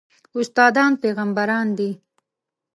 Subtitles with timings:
[0.39, 1.89] استادان پېغمبران دي